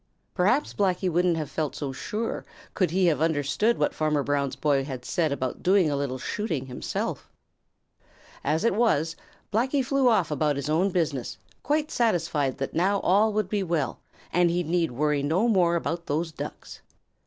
[0.33, 4.83] Perhaps Blacky wouldn't have felt so sure could he have understood what Farmer Brown's boy
[4.83, 7.29] had said about doing a little shooting himself.
[8.43, 9.15] As it was,
[9.53, 13.99] Blacky flew off about his own business, quite satisfied that now all would be well,
[14.33, 16.81] and he need worry no more about those Ducks.